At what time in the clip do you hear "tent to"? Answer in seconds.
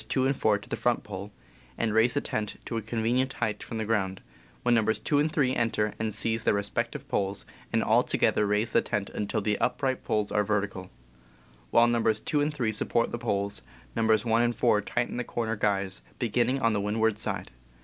2.21-2.75